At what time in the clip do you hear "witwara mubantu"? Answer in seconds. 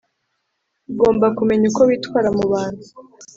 1.87-2.83